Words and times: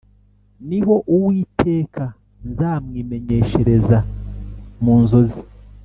ni 0.67 0.79
ho 0.85 0.95
Uwiteka 1.15 2.03
nzamwimenyeshereza 2.49 3.97
mu 4.83 4.95
nzozi 5.03 5.39